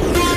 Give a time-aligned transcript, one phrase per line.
[0.00, 0.29] Bye.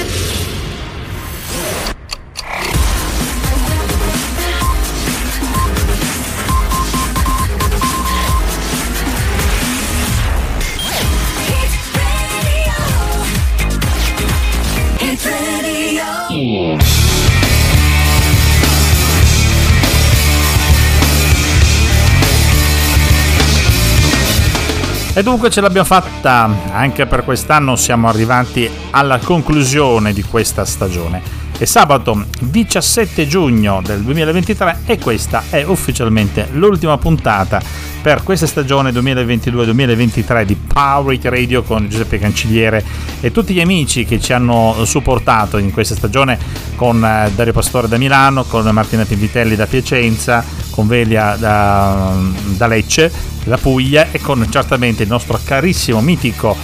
[25.24, 31.43] Dunque ce l'abbiamo fatta, anche per quest'anno siamo arrivati alla conclusione di questa stagione.
[31.64, 37.62] È sabato 17 giugno del 2023 e questa è ufficialmente l'ultima puntata
[38.02, 42.84] per questa stagione 2022-2023 di Power It Radio con Giuseppe Cancelliere
[43.22, 46.38] e tutti gli amici che ci hanno supportato in questa stagione
[46.76, 52.14] con eh, Dario Pastore da Milano, con Martina Pinvitelli da Piacenza, con Velia da,
[52.58, 53.10] da Lecce
[53.46, 56.58] la Puglia e con certamente il nostro carissimo, mitico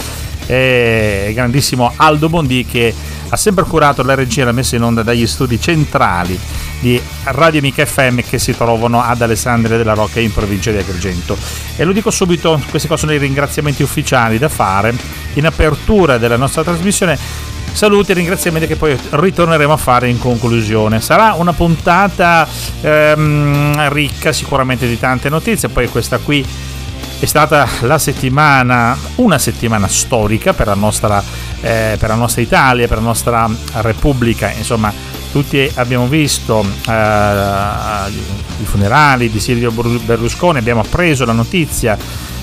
[0.49, 2.91] e grandissimo Aldo Bondi che
[3.29, 6.39] ha sempre curato la regia e la messa in onda dagli studi centrali
[6.79, 11.37] di Radio Amica FM che si trovano ad Alessandria della Rocca in provincia di Agrigento.
[11.75, 14.95] E lo dico subito, questi qua sono i ringraziamenti ufficiali da fare
[15.33, 17.17] in apertura della nostra trasmissione.
[17.71, 20.99] Saluti e ringraziamenti che poi ritorneremo a fare in conclusione.
[20.99, 22.47] Sarà una puntata
[22.81, 26.43] ehm, ricca sicuramente di tante notizie, poi questa qui
[27.19, 31.21] è stata la settimana, una settimana storica per la nostra,
[31.61, 33.49] eh, per la nostra Italia, per la nostra
[33.81, 34.91] Repubblica, insomma
[35.31, 38.09] tutti abbiamo visto eh,
[38.61, 41.97] i funerali di Silvio Berlusconi, abbiamo appreso la notizia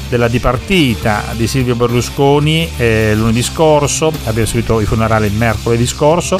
[0.08, 6.38] della dipartita di Silvio Berlusconi eh, lunedì scorso, abbiamo seguito i funerali mercoledì scorso.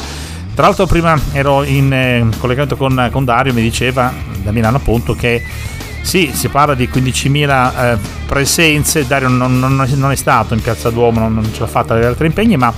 [0.53, 5.13] Tra l'altro prima ero in eh, collegamento con, con Dario, mi diceva da Milano appunto
[5.15, 5.43] che
[6.07, 10.89] sì, si parla di 15.000 eh, presenze, Dario non, non, non, è stato in Piazza
[10.89, 12.73] Duomo, non, non ce l'ha fatta avere altri impegni, ma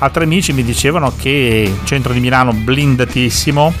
[0.00, 3.72] altri amici mi dicevano che il centro di Milano blindatissimo,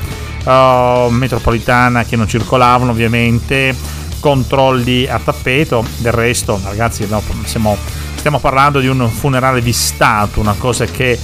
[0.44, 3.76] uh, metropolitana che non circolavano ovviamente,
[4.20, 7.76] controlli a tappeto, del resto ragazzi no, siamo,
[8.14, 11.18] stiamo parlando di un funerale di Stato, una cosa che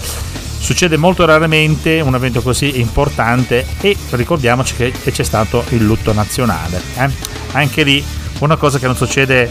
[0.60, 6.81] Succede molto raramente un evento così importante e ricordiamoci che c'è stato il lutto nazionale.
[6.97, 7.09] Eh?
[7.53, 8.04] Anche lì
[8.41, 9.49] una cosa che non succede,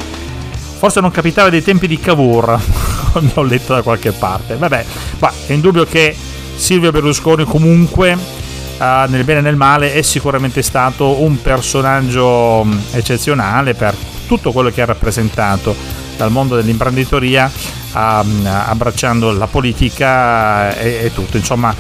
[0.78, 2.62] forse non capitava dei tempi di Cavour,
[3.34, 4.56] ho letto da qualche parte.
[4.56, 4.86] Vabbè,
[5.18, 6.16] ma è indubbio che
[6.56, 8.38] Silvio Berlusconi comunque
[8.80, 13.94] Uh, nel bene e nel male è sicuramente stato un personaggio eccezionale per
[14.26, 15.76] tutto quello che ha rappresentato
[16.20, 17.50] dal mondo dell'imprenditoria
[17.94, 21.74] abbracciando la politica e, e tutto, insomma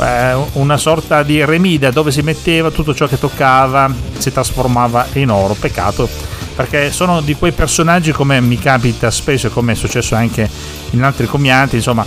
[0.00, 5.30] eh, una sorta di remida dove si metteva tutto ciò che toccava si trasformava in
[5.30, 6.08] oro, peccato
[6.56, 10.48] perché sono di quei personaggi come mi capita spesso e come è successo anche
[10.90, 12.06] in altri commiati, insomma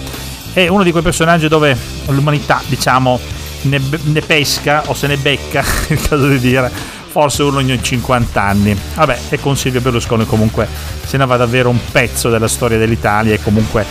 [0.54, 3.20] è uno di quei personaggi dove l'umanità diciamo
[3.64, 6.72] ne, ne pesca o se ne becca, il caso di dire,
[7.16, 8.78] forse uno ogni 50 anni.
[8.96, 10.68] Vabbè, e con Silvio Berlusconi comunque
[11.06, 13.86] se ne va davvero un pezzo della storia dell'Italia e comunque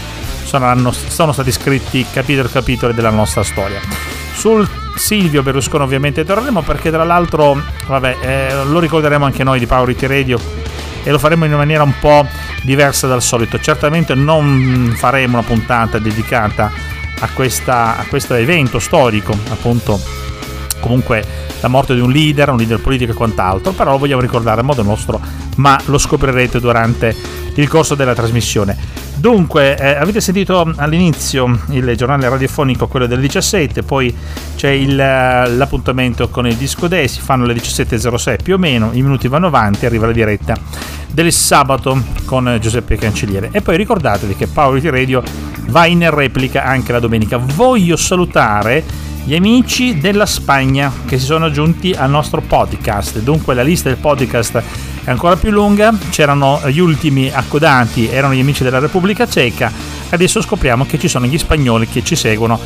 [0.45, 3.81] saranno, sono stati scritti capitoli e capitoli della nostra storia.
[4.35, 9.67] Sul Silvio Berlusconi ovviamente torneremo perché tra l'altro, vabbè, eh, lo ricorderemo anche noi di
[9.67, 10.39] Powerity Radio
[11.03, 12.27] e lo faremo in maniera un po'
[12.62, 13.59] diversa dal solito.
[13.59, 16.71] Certamente non faremo una puntata dedicata
[17.21, 20.24] a, questa, a questo evento storico, appunto
[20.84, 21.25] comunque
[21.61, 24.65] la morte di un leader, un leader politico e quant'altro, però lo vogliamo ricordare a
[24.65, 25.19] modo nostro,
[25.56, 27.17] ma lo scoprirete durante
[27.55, 28.77] il corso della trasmissione.
[29.15, 34.15] Dunque, eh, avete sentito all'inizio il giornale radiofonico, quello del 17, poi
[34.56, 38.91] c'è il, eh, l'appuntamento con il disco day, si fanno le 17.06 più o meno,
[38.93, 40.55] i minuti vanno avanti, arriva la diretta
[41.11, 43.49] del sabato con Giuseppe Cancelliere.
[43.53, 45.23] E poi ricordatevi che Power Radio
[45.66, 47.38] va in replica anche la domenica.
[47.38, 48.84] Voglio salutare
[49.25, 53.20] gli amici della Spagna che si sono aggiunti al nostro podcast.
[53.20, 54.62] Dunque la lista del podcast
[55.04, 59.72] è ancora più lunga, c'erano gli ultimi accodati, erano gli amici della Repubblica Ceca,
[60.10, 62.58] adesso scopriamo che ci sono gli spagnoli che ci seguono.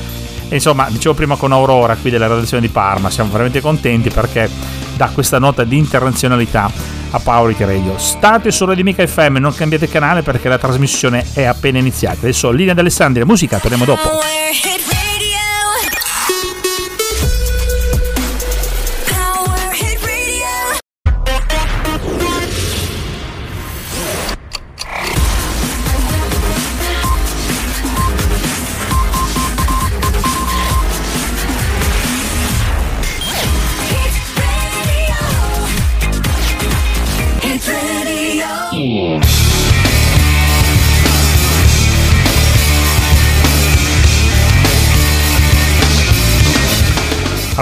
[0.50, 4.48] Insomma, dicevo prima con Aurora qui della redazione di Parma, siamo veramente contenti perché
[4.96, 6.70] dà questa nota di internazionalità
[7.10, 7.96] a Power Radio.
[7.98, 12.18] State su Radio Mica FM, non cambiate canale perché la trasmissione è appena iniziata.
[12.20, 14.97] Adesso linea d'Alessandria, musica, torniamo dopo.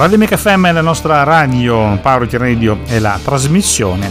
[0.07, 4.09] Radio Mica FM è la nostra radio, Power Radio è la trasmissione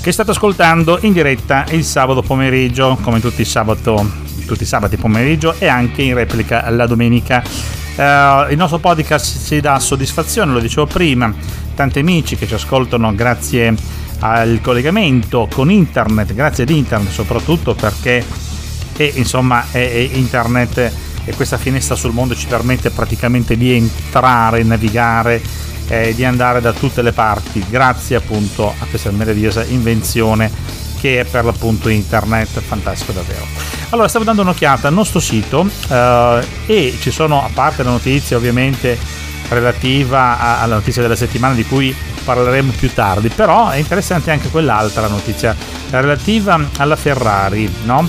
[0.00, 4.04] che state ascoltando in diretta il sabato pomeriggio, come tutti i, sabato,
[4.46, 7.40] tutti i sabati pomeriggio e anche in replica la domenica.
[7.94, 11.32] Uh, il nostro podcast ci dà soddisfazione, lo dicevo prima,
[11.76, 13.72] tanti amici che ci ascoltano grazie
[14.18, 18.24] al collegamento con internet, grazie ad internet soprattutto perché
[18.96, 20.92] e, insomma è, è internet
[21.28, 25.42] e questa finestra sul mondo ci permette praticamente di entrare, navigare,
[25.88, 30.50] eh, di andare da tutte le parti, grazie appunto a questa meravigliosa invenzione
[30.98, 33.46] che è per l'appunto internet, fantastico davvero.
[33.90, 38.36] Allora, stavo dando un'occhiata al nostro sito eh, e ci sono, a parte la notizia
[38.38, 38.98] ovviamente
[39.50, 44.48] relativa a, alla notizia della settimana di cui parleremo più tardi, però è interessante anche
[44.48, 45.54] quell'altra notizia
[45.90, 48.08] relativa alla Ferrari, no?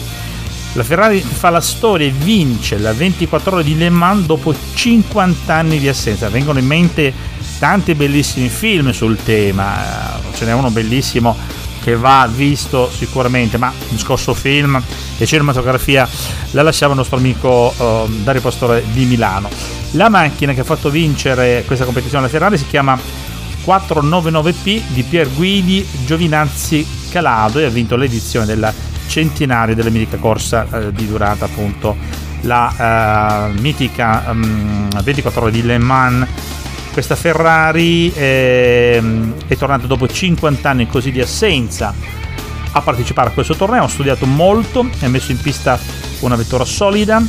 [0.74, 5.54] La Ferrari fa la storia e vince la 24 ore di Le Mans dopo 50
[5.54, 6.30] anni di assenza.
[6.30, 7.12] Vengono in mente
[7.58, 11.36] tanti bellissimi film sul tema, eh, ce n'è uno bellissimo
[11.82, 14.82] che va visto sicuramente, ma il discorso film
[15.18, 16.08] e cinematografia
[16.52, 19.50] la lasciava il nostro amico uh, Dario Pastore di Milano.
[19.92, 23.00] La macchina che ha fatto vincere questa competizione alla Ferrari si chiama
[23.66, 28.72] 499P di Pier Guidi Giovinazzi Calado e ha vinto l'edizione della
[29.10, 31.98] centenario della mitica corsa eh, di durata appunto
[32.42, 36.28] la uh, mitica um, mm, 24 ore di Le Mans.
[36.94, 39.02] Questa Ferrari eh,
[39.48, 41.94] è tornata dopo 50 anni così di assenza
[42.72, 43.84] a partecipare a questo torneo.
[43.84, 45.78] Ha studiato molto e ha messo in pista
[46.20, 47.22] una vettura solida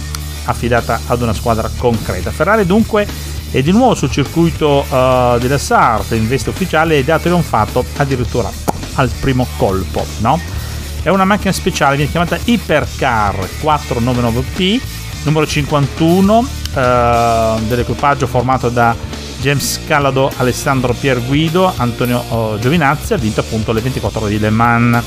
[0.44, 2.30] affidata ad una squadra concreta.
[2.30, 3.06] Ferrari dunque
[3.50, 8.50] è di nuovo sul circuito uh, della Sart in veste ufficiale ed ha trionfato addirittura
[8.94, 10.59] al primo colpo no?
[11.02, 14.80] È una macchina speciale, viene chiamata Hypercar 499P,
[15.24, 18.94] numero 51 eh, dell'equipaggio formato da
[19.40, 24.50] James Calado, Alessandro Pierguido, Antonio oh, Giovinazzi, ha vinto appunto le 24 ore di Le
[24.50, 25.02] Mans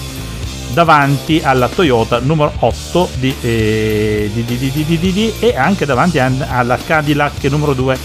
[0.73, 7.73] davanti alla Toyota numero 8 di, eh, di, di, e anche davanti alla Cadillac numero
[7.73, 7.97] 2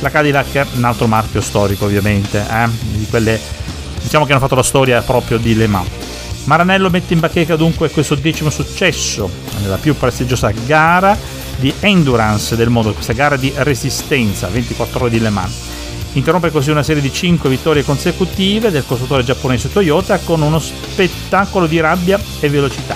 [0.00, 2.68] la Cadillac è un altro marchio storico ovviamente eh?
[2.90, 3.40] di quelle
[4.02, 6.05] diciamo che hanno fatto la storia proprio di Le Mans
[6.46, 9.28] Maranello mette in bacheca dunque questo decimo successo
[9.62, 11.18] nella più prestigiosa gara
[11.56, 15.54] di endurance del mondo, questa gara di resistenza, 24 ore di Le Mans.
[16.12, 21.66] Interrompe così una serie di 5 vittorie consecutive del costruttore giapponese Toyota con uno spettacolo
[21.66, 22.94] di rabbia e velocità.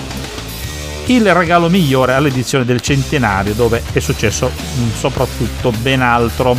[1.07, 4.49] Il regalo migliore all'edizione del centenario dove è successo
[4.97, 6.57] soprattutto ben altro.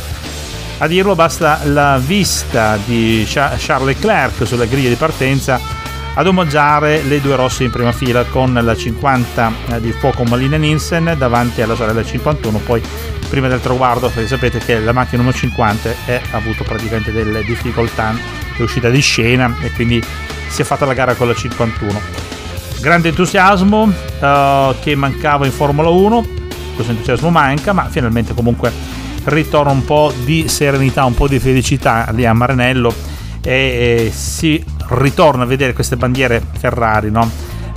[0.78, 5.80] A dirlo basta la vista di Charles Leclerc sulla griglia di partenza
[6.14, 10.56] ad omaggiare le due rosse in prima fila con la 50 eh, di fuoco Malina
[10.56, 12.82] Nielsen davanti alla sorella 51 poi
[13.30, 18.14] prima del traguardo sapete che la macchina numero 50 ha avuto praticamente delle difficoltà
[18.56, 20.04] è uscita di scena e quindi
[20.48, 22.00] si è fatta la gara con la 51
[22.80, 26.26] grande entusiasmo uh, che mancava in Formula 1
[26.74, 28.70] questo entusiasmo manca ma finalmente comunque
[29.24, 32.94] ritorna un po' di serenità un po' di felicità lì a Maranello
[33.40, 34.62] e, e si
[34.98, 37.30] ritorna a vedere queste bandiere Ferrari, no?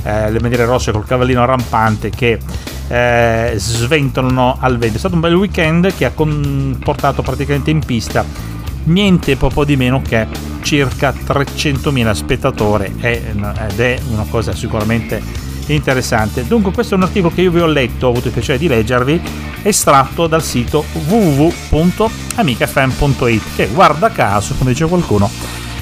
[0.03, 2.39] eh, le bandiere rosse col cavallino rampante che
[2.87, 4.95] eh, sventolano al vento.
[4.95, 8.53] È stato un bel weekend che ha portato praticamente in pista
[8.85, 10.27] niente poco di meno che
[10.61, 15.19] circa 300.000 spettatori ed è una cosa sicuramente
[15.67, 16.45] interessante.
[16.45, 18.67] Dunque questo è un articolo che io vi ho letto, ho avuto il piacere di
[18.67, 19.19] leggervi,
[19.63, 25.29] estratto dal sito www.amicafm.it che guarda caso, come dice qualcuno,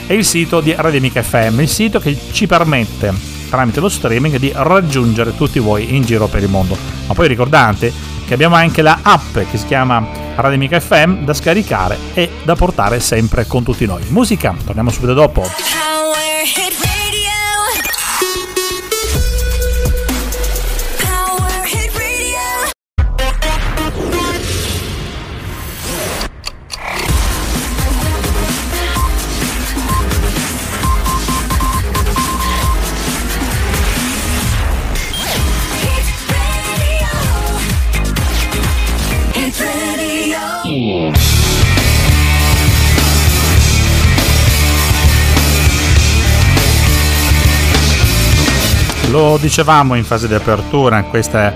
[0.06, 3.14] è il sito di Radio Amica FM, il sito che ci permette
[3.50, 6.76] tramite lo streaming di raggiungere tutti voi in giro per il mondo.
[7.08, 7.94] Ma poi ricordate
[8.26, 10.06] che abbiamo anche la app che si chiama
[10.36, 14.02] Radio Amica FM da scaricare e da portare sempre con tutti noi.
[14.10, 15.73] Musica, torniamo subito dopo.
[49.14, 51.54] Lo dicevamo in fase di apertura, questa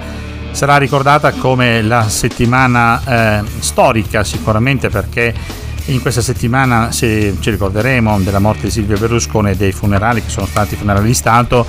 [0.52, 5.34] sarà ricordata come la settimana eh, storica sicuramente perché
[5.86, 10.46] in questa settimana ci ricorderemo della morte di Silvio Berlusconi e dei funerali che sono
[10.46, 11.66] stati funerali di Stato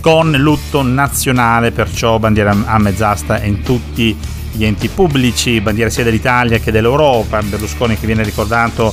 [0.00, 4.16] con lutto nazionale, perciò bandiera a mezz'asta in tutti
[4.52, 8.90] gli enti pubblici, bandiera sia dell'Italia che dell'Europa, Berlusconi che viene ricordato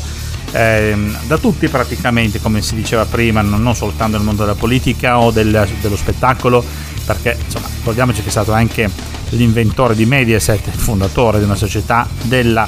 [0.53, 0.95] eh,
[1.25, 5.67] da tutti praticamente, come si diceva prima, non, soltanto nel mondo della politica o del,
[5.81, 6.63] dello spettacolo,
[7.05, 8.89] perché insomma, ricordiamoci che è stato anche
[9.29, 12.67] l'inventore di Mediaset, il fondatore di una società della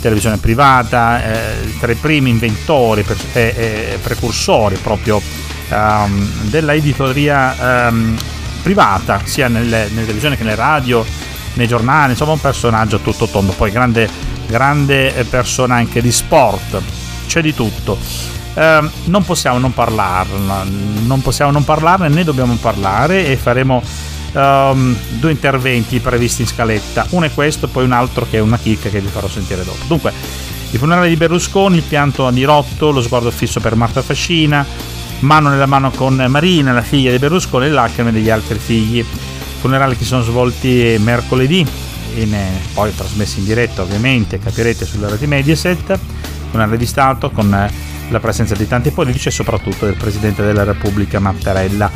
[0.00, 5.20] televisione privata, eh, tra i primi inventori e eh, eh, precursori proprio
[5.70, 8.16] um, della editoria um,
[8.62, 11.04] privata, sia nelle, nelle televisioni che nelle radio,
[11.54, 14.08] nei giornali, insomma un personaggio tutto tondo, poi grande,
[14.46, 16.82] grande persona anche di sport,
[17.26, 17.98] c'è di tutto.
[18.54, 20.70] Uh, non possiamo non parlarne,
[21.04, 23.82] non possiamo non parlarne, ne dobbiamo parlare e faremo
[24.32, 27.06] um, due interventi previsti in scaletta.
[27.10, 29.84] Uno è questo, poi un altro che è una chicca che vi farò sentire dopo.
[29.86, 30.12] Dunque,
[30.70, 34.64] il funerale di Berlusconi, il pianto a dirotto, lo sguardo fisso per Marta Fascina,
[35.20, 39.04] mano nella mano con Marina, la figlia di Berlusconi, e lacrime degli altri figli.
[39.60, 41.64] Funerali che sono svolti mercoledì,
[42.16, 45.98] in, eh, poi trasmessi in diretta ovviamente, capirete sulle reti Mediaset,
[46.54, 47.50] funerale di Stato con
[48.08, 51.90] la presenza di tanti politici e soprattutto del Presidente della Repubblica Mattarella.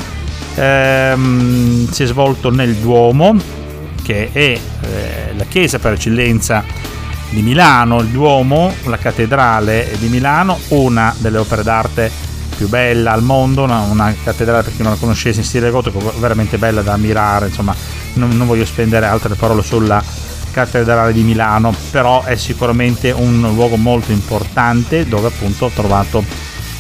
[0.56, 3.36] Ehm, si è svolto nel Duomo,
[4.02, 6.64] che è eh, la chiesa per eccellenza
[7.30, 12.10] di Milano, il Duomo, la cattedrale di Milano, una delle opere d'arte
[12.56, 16.12] più bella al mondo, una, una, cattedrale per chi non la conoscesse in stile gotico,
[16.18, 17.72] veramente bella da ammirare, insomma
[18.14, 20.02] non, non, voglio spendere altre parole sulla
[20.50, 26.24] cattedrale di Milano, però è sicuramente un luogo molto importante dove appunto ho trovato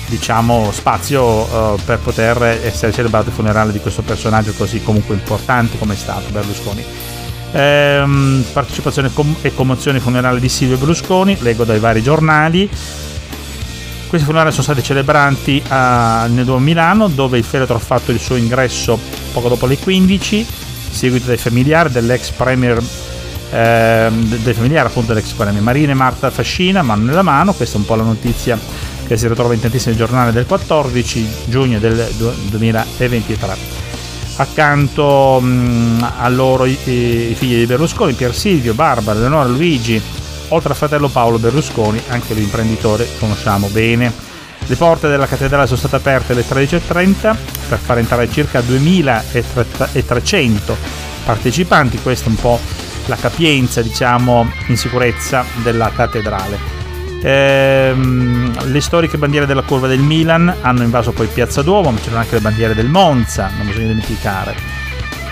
[0.08, 5.78] diciamo spazio uh, per poter essere celebrato il funerale di questo personaggio così comunque importante
[5.78, 6.84] come è stato Berlusconi.
[7.52, 9.10] Ehm, partecipazione
[9.40, 12.68] e commozione funerale di Silvio Berlusconi, leggo dai vari giornali.
[14.08, 18.18] Questi funerali sono stati celebrati a, nel Duomo Milano, dove il feretro ha fatto il
[18.18, 18.98] suo ingresso
[19.32, 20.46] poco dopo le 15,
[20.90, 22.82] seguito dai familiari dell'ex premier
[23.50, 27.80] eh, dei familiari appunto dell'ex premier Marina e Marta Fascina, mano nella mano, questa è
[27.80, 28.58] un po' la notizia
[29.06, 32.06] che si ritrova in tantissimi giornali del 14 giugno del
[32.50, 33.86] 2023.
[34.36, 40.00] Accanto mh, a loro i, i, figli di Berlusconi, Pier Silvio, Barbara, Eleonora, Luigi,
[40.48, 44.12] oltre al fratello Paolo Berlusconi, anche l'imprenditore conosciamo bene.
[44.66, 47.34] Le porte della cattedrale sono state aperte alle 13.30
[47.68, 50.74] per far entrare circa 2.300
[51.24, 52.60] partecipanti, questa è un po'
[53.08, 56.76] la capienza diciamo in sicurezza della cattedrale.
[57.20, 62.20] Ehm, le storiche bandiere della curva del Milan hanno invaso poi Piazza Duomo, ma c'erano
[62.20, 64.54] anche le bandiere del Monza, non bisogna dimenticare.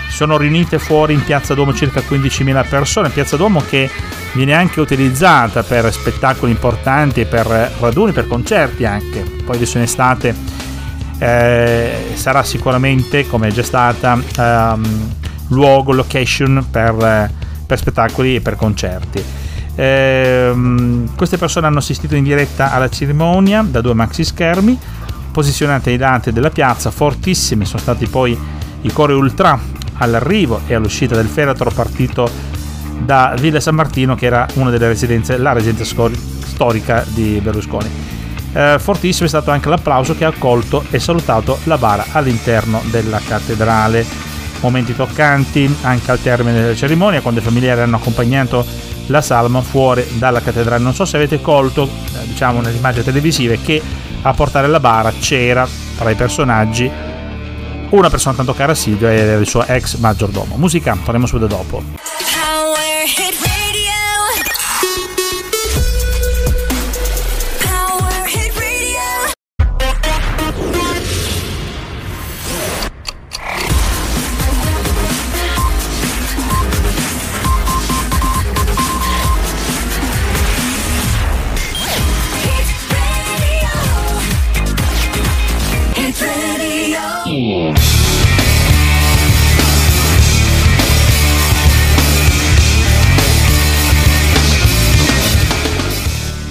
[0.09, 3.89] Sono riunite fuori in Piazza Duomo circa 15.000 persone, Piazza Duomo che
[4.33, 7.45] viene anche utilizzata per spettacoli importanti, per
[7.79, 9.23] raduni, per concerti anche.
[9.45, 10.35] Poi adesso in estate
[11.19, 15.15] eh, sarà sicuramente, come è già stata, ehm,
[15.49, 17.29] luogo, location per,
[17.67, 19.23] per spettacoli e per concerti.
[19.75, 24.79] Ehm, queste persone hanno assistito in diretta alla cerimonia da due maxi schermi
[25.31, 28.35] posizionati ai lati della piazza, fortissimi sono stati poi
[28.81, 29.59] i cori ultra
[29.97, 32.27] all'arrivo e all'uscita del feretro partito
[32.99, 36.09] da Villa San Martino che era una delle residenze, la residenza
[36.43, 37.89] storica di Berlusconi.
[38.53, 43.19] Eh, fortissimo è stato anche l'applauso che ha accolto e salutato la bara all'interno della
[43.19, 44.03] cattedrale.
[44.59, 48.65] Momenti toccanti anche al termine della cerimonia, quando i familiari hanno accompagnato
[49.07, 50.83] la salma fuori dalla cattedrale.
[50.83, 53.81] Non so se avete colto, eh, diciamo, nelle immagini televisive che
[54.21, 56.91] a portare la bara c'era tra i personaggi
[57.89, 60.57] una persona tanto cara a Silvio e il suo ex maggiordomo.
[60.57, 61.96] Musica, torniamo subito dopo.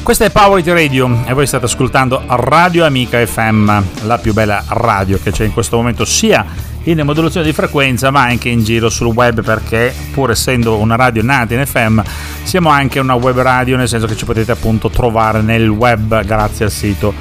[0.07, 4.63] Questa è Power It Radio e voi state ascoltando Radio Amica FM, la più bella
[4.69, 6.47] radio che c'è in questo momento sia
[6.85, 11.25] in modulazione di frequenza ma anche in giro sul web perché pur essendo una radio
[11.25, 12.01] nata in FM
[12.45, 16.67] siamo anche una web radio nel senso che ci potete appunto trovare nel web grazie
[16.67, 17.13] al sito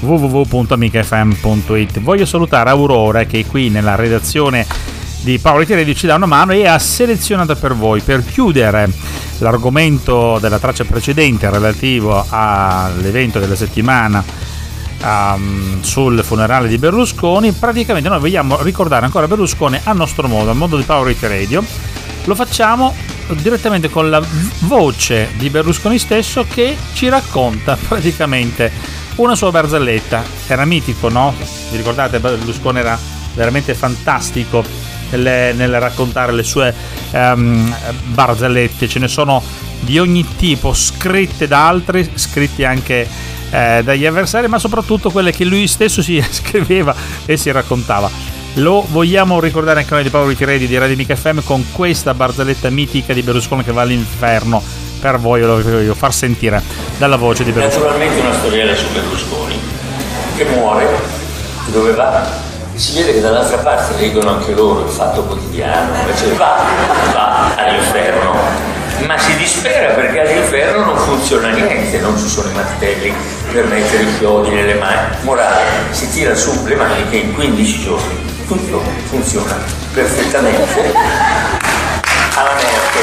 [0.00, 2.00] www.amicafm.it.
[2.00, 4.66] Voglio salutare Aurora che è qui nella redazione
[5.22, 8.90] di Paolo Radio ci dà una mano e ha selezionato per voi per chiudere
[9.38, 14.24] l'argomento della traccia precedente relativo all'evento della settimana
[15.02, 20.54] um, sul funerale di Berlusconi praticamente noi vogliamo ricordare ancora Berlusconi a nostro modo, a
[20.54, 21.62] modo di Power Radio
[22.24, 22.94] lo facciamo
[23.34, 24.22] direttamente con la
[24.60, 28.72] voce di Berlusconi stesso che ci racconta praticamente
[29.16, 30.22] una sua barzelletta.
[30.46, 31.34] Era mitico, no?
[31.70, 32.20] Vi ricordate?
[32.20, 32.98] Berlusconi era
[33.34, 34.64] veramente fantastico
[35.10, 36.74] nel, nel raccontare le sue
[37.12, 37.74] um,
[38.12, 38.88] barzellette.
[38.88, 39.42] Ce ne sono
[39.80, 43.08] di ogni tipo, scritte da altri, scritte anche
[43.50, 46.94] eh, dagli avversari, ma soprattutto quelle che lui stesso si scriveva
[47.26, 48.10] e si raccontava.
[48.54, 52.68] Lo vogliamo ricordare anche noi di Power Ready di Radio Mica FM con questa barzelletta
[52.68, 54.62] mitica di Berlusconi che va all'inferno.
[55.00, 56.62] Per voi lo voglio far sentire
[56.98, 57.84] dalla voce di Berlusconi.
[57.84, 59.58] Naturalmente una storiella su Berlusconi
[60.36, 60.88] che muore,
[61.70, 62.49] dove va?
[62.80, 66.64] Si vede che dall'altra parte leggono anche loro il fatto quotidiano, invece va,
[67.12, 68.34] va all'inferno,
[69.04, 73.12] ma si dispera perché all'inferno non funziona niente, non ci sono i martelli
[73.52, 75.14] per mettere i chiodi nelle mani.
[75.24, 79.58] Morale, si tira su le maniche in 15 giorni tutto funziona
[79.92, 80.80] perfettamente
[82.34, 83.00] alla morte.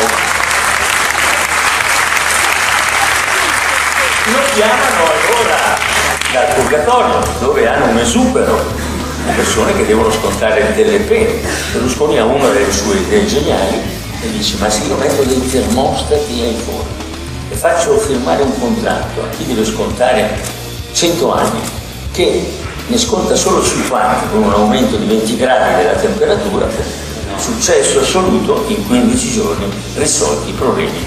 [4.26, 5.78] Lo chiamano allora
[6.34, 8.87] dal purgatorio, dove hanno un esubero
[9.34, 11.40] persone che devono scontare delle pene.
[11.72, 13.80] Berlusconi ha una delle sue idee geniali
[14.22, 17.06] e dice ma se io metto dei termostati ai forni
[17.50, 20.38] e faccio firmare un contratto a chi deve scontare
[20.92, 21.60] 100 anni
[22.12, 26.68] che ne sconta solo 50 con un aumento di 20 gradi della temperatura,
[27.38, 29.66] successo assoluto, in 15 giorni
[29.96, 31.06] risolti i problemi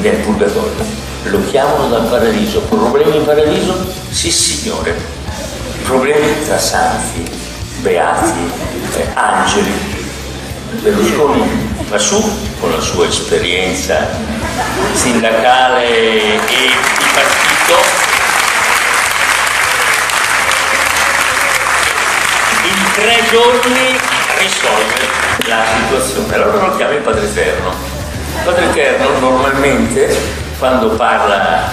[0.00, 1.10] del purgatorio.
[1.24, 2.60] Lo chiamano dal paradiso.
[2.60, 3.74] Problemi in paradiso?
[4.10, 4.94] Sì signore.
[5.84, 7.24] Problemi tra santi,
[7.82, 8.50] beati,
[8.96, 10.00] eh, angeli.
[10.80, 14.08] Berlusconi su con la sua esperienza
[14.94, 16.70] sindacale e di
[17.12, 18.00] partito
[22.94, 23.98] tre giorni
[24.38, 25.08] risolve
[25.46, 26.34] la situazione.
[26.34, 27.70] Allora lo chiama il Padre Eterno.
[28.36, 30.16] Il Padre Eterno normalmente
[30.58, 31.72] quando parla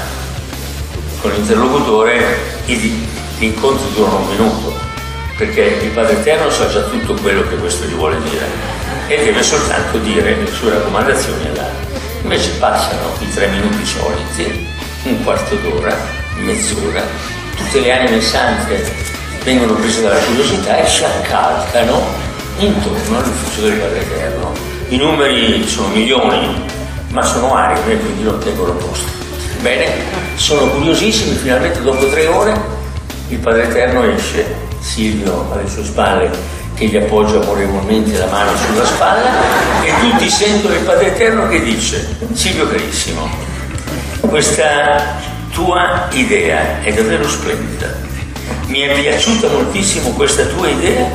[1.22, 3.06] con l'interlocutore gli
[3.40, 4.74] incontri durano un minuto,
[5.40, 8.46] perché il Padre Eterno sa già tutto quello che questo gli vuole dire
[9.08, 11.98] e deve soltanto dire le sue raccomandazioni all'altro.
[12.24, 14.68] Invece passano i tre minuti soliti,
[15.04, 15.96] un quarto d'ora,
[16.40, 17.02] mezz'ora,
[17.56, 18.94] tutte le anime sante
[19.46, 22.06] vengono prese dalla curiosità e si accalcano
[22.58, 24.52] intorno all'ufficio del Padre Eterno.
[24.90, 26.66] I numeri sono milioni,
[27.12, 29.08] ma sono aride e quindi non tengono posto.
[29.62, 30.04] Bene,
[30.36, 32.78] sono curiosissimi, finalmente dopo tre ore
[33.30, 36.32] il Padre Eterno esce, Silvio alle sue spalle
[36.76, 39.30] che gli appoggia amorevolmente la mano sulla spalla
[39.84, 43.30] e tutti sentono il Padre Eterno che dice, Silvio carissimo,
[44.22, 45.18] questa
[45.52, 48.08] tua idea è davvero splendida
[48.70, 51.08] mi è piaciuta moltissimo questa tua idea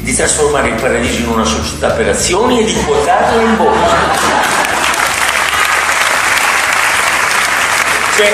[0.00, 3.96] di trasformare il paradiso in una società per azioni e di quotarla in borsa.
[8.16, 8.32] C'è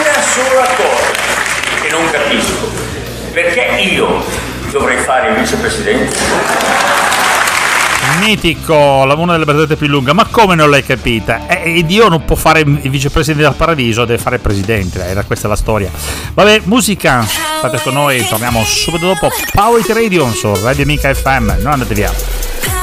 [0.00, 2.71] una sola cosa che non capisco.
[3.32, 4.22] Perché io
[4.70, 6.16] dovrei fare il vicepresidente?
[8.20, 11.46] Mitico, la una delle barzellette più lunga, ma come non l'hai capita?
[11.46, 15.24] Eh, e Dio non può fare il vicepresidente del paradiso, deve fare il presidente, era
[15.24, 15.90] questa la storia.
[16.34, 21.72] Vabbè, musica, state con noi, torniamo subito dopo Power Radio su Radio Amica FM, non
[21.72, 22.81] andate via.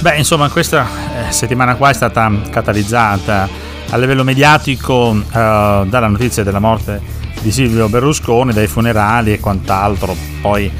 [0.00, 0.86] Beh, insomma, questa
[1.28, 3.46] eh, settimana qua è stata catalizzata
[3.90, 6.98] a livello mediatico eh, dalla notizia della morte
[7.42, 10.16] di Silvio Berlusconi, dai funerali e quant'altro.
[10.40, 10.72] Poi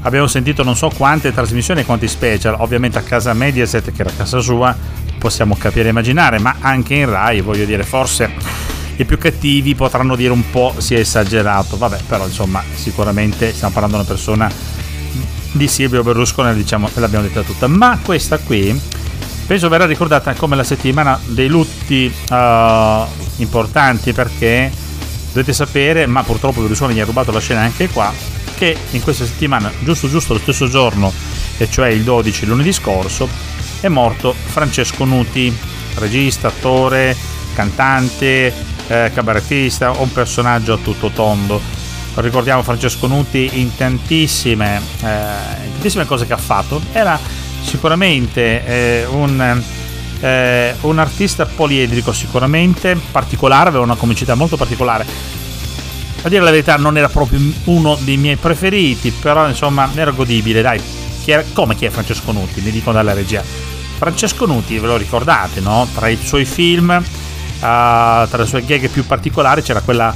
[0.00, 4.10] abbiamo sentito non so quante trasmissioni e quanti special, ovviamente a casa Mediaset, che era
[4.16, 4.74] casa sua,
[5.18, 8.32] possiamo capire e immaginare, ma anche in Rai, voglio dire, forse
[8.96, 13.74] i più cattivi potranno dire un po' si è esagerato, vabbè, però insomma, sicuramente stiamo
[13.74, 14.50] parlando di una persona
[15.54, 17.66] di Silvio Berlusconi, diciamo, l'abbiamo detta tutta.
[17.66, 18.78] Ma questa qui
[19.46, 24.70] penso verrà ricordata come la settimana dei lutti uh, importanti perché
[25.32, 28.12] dovete sapere, ma purtroppo Berlusconi gli ha rubato la scena anche qua,
[28.56, 31.12] che in questa settimana, giusto giusto lo stesso giorno,
[31.56, 33.28] e cioè il 12 lunedì scorso,
[33.80, 35.56] è morto Francesco Nuti,
[35.96, 37.16] regista, attore,
[37.54, 38.52] cantante,
[38.88, 41.83] eh, cabarettista, un personaggio a tutto tondo
[42.16, 47.18] ricordiamo Francesco Nuti in tantissime, eh, tantissime cose che ha fatto, era
[47.62, 49.62] sicuramente eh, un,
[50.20, 55.04] eh, un, artista poliedrico, sicuramente particolare, aveva una comicità molto particolare.
[56.22, 60.62] a dire la verità non era proprio uno dei miei preferiti, però insomma era godibile,
[60.62, 60.80] dai.
[61.22, 62.60] Chi era, come chi è Francesco Nuti?
[62.60, 63.42] Mi dicono dalla regia.
[63.96, 65.88] Francesco Nuti, ve lo ricordate, no?
[65.94, 70.14] Tra i suoi film, uh, tra le sue gag più particolari c'era quella,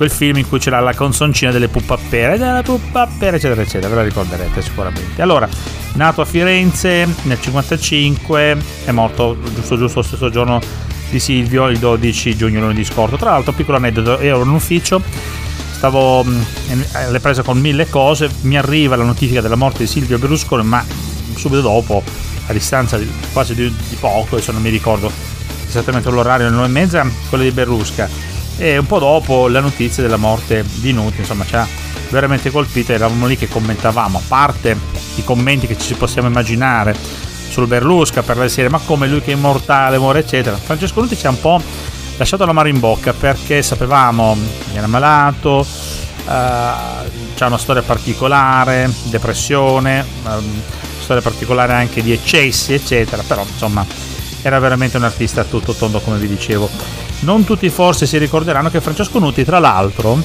[0.00, 4.02] quel film in cui c'era la canzoncina delle pupappere, della pupappere, eccetera, eccetera, ve la
[4.02, 5.20] ricorderete sicuramente.
[5.20, 5.46] Allora,
[5.92, 10.58] nato a Firenze nel 55, è morto giusto giusto lo stesso giorno
[11.10, 13.16] di Silvio il 12 giugno lunedì scorso.
[13.16, 15.02] Tra l'altro, piccolo aneddoto, ero in ufficio,
[15.72, 16.40] stavo mm,
[16.92, 20.82] alle prese con mille cose, mi arriva la notifica della morte di Silvio Berlusconi, ma
[21.34, 22.02] subito dopo,
[22.46, 25.12] a distanza di, quasi di, di poco, adesso non mi ricordo
[25.68, 28.29] esattamente l'orario, alle 9 e mezza, quella di Berlusca.
[28.62, 31.66] E un po' dopo la notizia della morte di Nuti, insomma, ci ha
[32.10, 32.92] veramente colpito.
[32.92, 34.76] Eravamo lì che commentavamo, a parte
[35.14, 36.94] i commenti che ci possiamo immaginare
[37.48, 40.58] sul Berlusca per la serie, ma come lui che è immortale, muore, eccetera.
[40.58, 41.58] Francesco Nuti ci ha un po'
[42.18, 44.36] lasciato la mano in bocca perché sapevamo
[44.70, 50.60] che era malato, uh, c'ha una storia particolare, depressione, um,
[51.00, 53.86] storia particolare anche di eccessi, eccetera, però insomma
[54.42, 57.08] era veramente un artista tutto tondo come vi dicevo.
[57.20, 60.22] Non tutti forse si ricorderanno che Francesco Nuti, tra l'altro,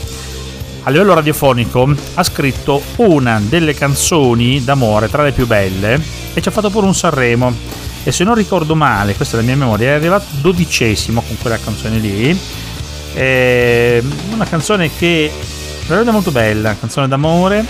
[0.84, 6.00] a livello radiofonico ha scritto una delle canzoni d'amore tra le più belle
[6.34, 7.54] e ci ha fatto pure un Sanremo
[8.08, 11.58] e se non ricordo male, questa è la mia memoria, è arrivato dodicesimo con quella
[11.58, 12.40] canzone lì.
[13.14, 14.00] È
[14.32, 15.32] una canzone che
[15.88, 17.66] veramente molto bella, canzone d'amore.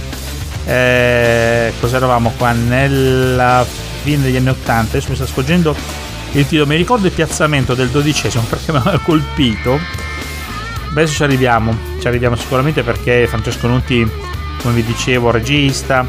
[0.66, 3.66] Eh, cos'eravamo qua nella
[4.04, 4.90] fine degli anni 80?
[4.90, 5.74] Adesso mi sta sfuggendo
[6.40, 9.80] il titolo, mi ricordo il piazzamento del dodicesimo perché mi ha colpito
[10.96, 14.10] adesso ci arriviamo, ci arriviamo sicuramente perché Francesco Nuti,
[14.62, 16.06] come vi dicevo, regista,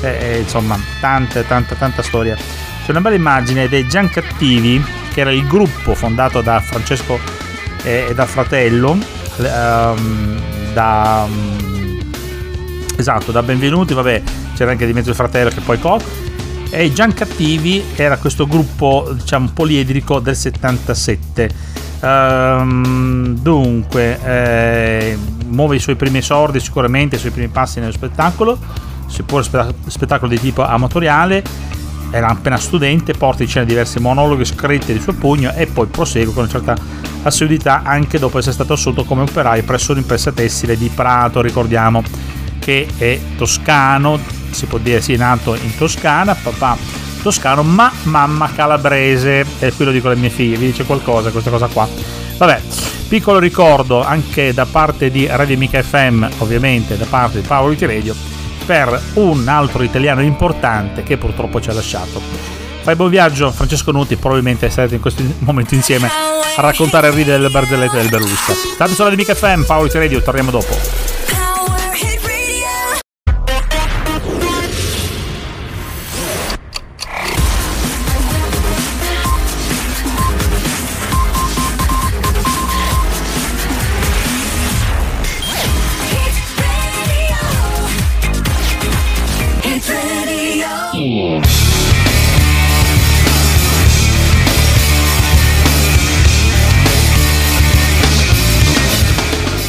[0.00, 2.34] eh, insomma, tanta, tanta, tanta storia.
[2.36, 7.18] C'è una bella immagine dei Giancattivi, che era il gruppo fondato da Francesco
[7.82, 10.40] e, e dal fratello, um,
[10.72, 11.26] da...
[11.28, 11.98] Um,
[12.96, 14.22] esatto, da Benvenuti, vabbè,
[14.54, 16.00] c'era anche di mezzo il fratello che poi co
[16.70, 25.78] e i Giancattivi era questo gruppo diciamo poliedrico del 77 Um, dunque, eh, muove i
[25.78, 28.58] suoi primi esordi sicuramente, i suoi primi passi nello spettacolo,
[29.06, 31.42] seppur spettacolo di tipo amatoriale,
[32.10, 36.32] era appena studente, porta in scena diversi monologhi scritti di suo pugno e poi prosegue
[36.32, 36.74] con una certa
[37.22, 42.02] assiduità anche dopo essere stato assunto come operaio presso l'impresa tessile di Prato, ricordiamo
[42.58, 44.18] che è toscano,
[44.50, 46.76] si può dire sia nato in Toscana, papà
[47.20, 49.44] toscano, ma mamma calabrese.
[49.58, 51.88] E qui lo dico alle mie figlie, vi dice qualcosa questa cosa qua.
[52.36, 52.60] Vabbè,
[53.08, 57.86] piccolo ricordo anche da parte di Radio Amica FM, ovviamente da parte di Paolo Iti
[57.86, 58.14] Radio,
[58.64, 62.20] per un altro italiano importante che purtroppo ci ha lasciato.
[62.82, 67.36] Fai buon viaggio, Francesco Nuti, probabilmente sarete in questo momento insieme a raccontare il ridere
[67.36, 68.54] delle barzellette del Berlusca.
[68.54, 71.09] State su Radio Amica FM, Paolo Iti Radio, torniamo dopo.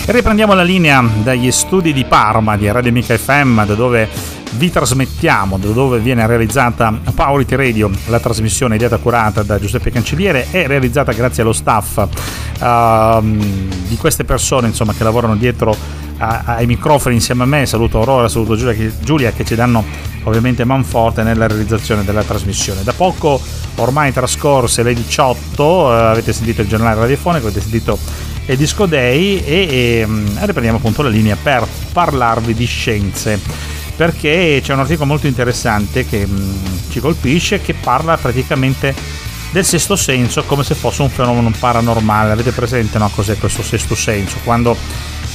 [0.06, 4.10] Riprendiamo la linea dagli studi di Parma di Radio Amica FM, da dove
[4.52, 10.48] vi trasmettiamo, da dove viene realizzata Powerity Radio, la trasmissione ideata curata da Giuseppe Cancelliere
[10.52, 11.96] e realizzata grazie allo staff
[12.60, 13.22] uh,
[13.88, 15.74] di queste persone insomma, che lavorano dietro
[16.18, 17.66] ai microfoni insieme a me.
[17.66, 22.84] Saluto Aurora, saluto Giulia, Giulia che ci danno ovviamente manforte nella realizzazione della trasmissione.
[22.84, 23.42] Da poco,
[23.76, 27.98] ormai trascorse le 18, uh, eh, avete sentito il giornale radiofonico, avete sentito
[28.46, 33.40] il Disco Day e, e um, riprendiamo appunto la linea per parlarvi di scienze
[33.96, 38.94] perché c'è un articolo molto interessante che um, ci colpisce che parla praticamente
[39.52, 43.10] del sesto senso come se fosse un fenomeno paranormale avete presente no?
[43.14, 44.76] cos'è questo sesto senso quando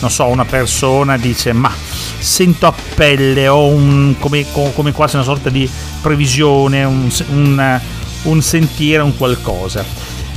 [0.01, 1.73] non so una persona dice ma
[2.19, 5.69] sento a pelle o un, come, come quasi una sorta di
[6.01, 7.81] previsione un, un,
[8.23, 9.85] un sentire un qualcosa.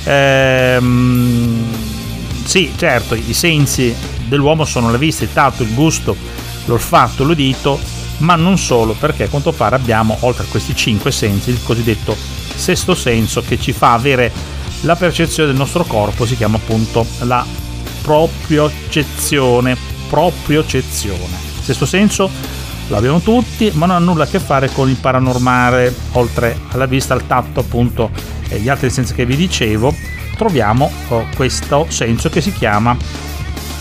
[0.04, 1.88] Ehm
[2.50, 3.95] sì, certo, i sensi
[4.26, 6.15] dell'uomo sono la vista, il tatto, il gusto,
[6.65, 7.80] l'olfatto, l'udito,
[8.17, 12.17] ma non solo, perché a quanto pare abbiamo, oltre a questi cinque sensi, il cosiddetto
[12.56, 14.32] sesto senso che ci fa avere
[14.82, 17.45] la percezione del nostro corpo, si chiama appunto la
[18.10, 19.78] propriocezione.
[20.10, 21.38] Propriocezione.
[21.62, 22.28] Sesto senso
[22.88, 27.13] l'abbiamo tutti, ma non ha nulla a che fare con il paranormale, oltre alla vista,
[27.13, 28.10] al tatto, appunto,
[28.48, 29.93] e gli altri sensi che vi dicevo
[30.36, 32.98] troviamo oh, questo senso che si chiama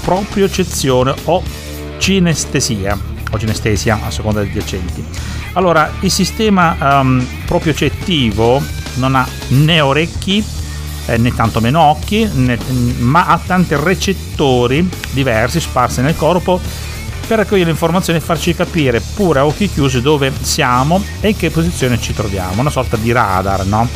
[0.02, 1.42] propriocezione o
[1.98, 2.98] ginestesia
[3.30, 5.02] o ginestesia a seconda degli accenti.
[5.54, 8.60] Allora, il sistema um, propriocettivo
[8.96, 10.44] non ha né orecchi
[11.08, 12.58] eh, né tanto meno occhi, né,
[12.98, 16.60] ma ha tanti recettori diversi sparsi nel corpo
[17.26, 21.50] per raccogliere informazioni e farci capire pure a occhi chiusi dove siamo e in che
[21.50, 23.88] posizione ci troviamo, una sorta di radar, no?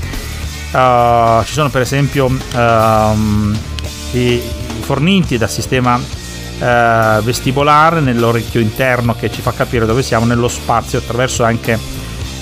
[0.72, 4.40] Uh, ci sono per esempio uh, i,
[4.80, 10.98] forniti dal sistema uh, vestibolare nell'orecchio interno che ci fa capire dove siamo nello spazio
[10.98, 11.78] attraverso anche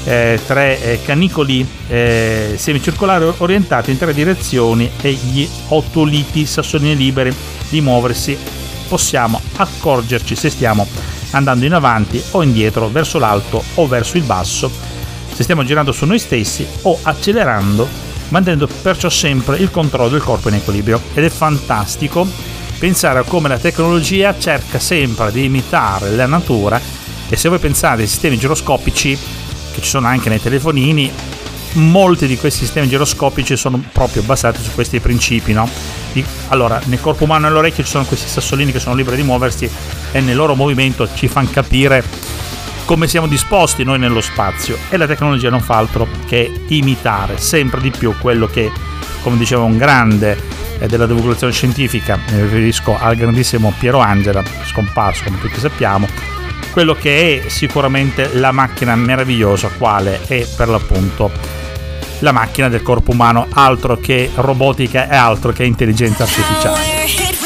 [0.05, 7.35] eh, tre eh, canicoli eh, semicircolari orientati in tre direzioni e gli otoliti sassolini liberi
[7.69, 8.37] di muoversi.
[8.89, 10.87] Possiamo accorgerci se stiamo
[11.33, 14.71] andando in avanti o indietro verso l'alto o verso il basso.
[15.33, 20.49] Se stiamo girando su noi stessi o accelerando mantenendo perciò sempre il controllo del corpo
[20.49, 21.01] in equilibrio.
[21.15, 22.27] Ed è fantastico
[22.79, 26.81] pensare a come la tecnologia cerca sempre di imitare la natura.
[27.29, 29.17] E se voi pensate ai sistemi giroscopici
[29.81, 31.11] che ci sono anche nei telefonini,
[31.73, 35.53] molti di questi sistemi giroscopici sono proprio basati su questi principi.
[35.53, 35.69] No?
[36.49, 39.69] allora, nel corpo umano e nell'orecchio ci sono questi sassolini che sono liberi di muoversi
[40.13, 42.05] e nel loro movimento ci fanno capire
[42.85, 47.81] come siamo disposti noi nello spazio e la tecnologia non fa altro che imitare sempre
[47.81, 48.73] di più quello che,
[49.23, 50.37] come diceva un grande
[50.81, 56.09] eh, della divulgazione scientifica, mi riferisco al grandissimo Piero Angela, scomparso come tutti sappiamo,
[56.71, 61.31] quello che è sicuramente la macchina meravigliosa, quale è per l'appunto
[62.21, 67.40] la macchina del corpo umano, altro che robotica e altro che intelligenza artificiale.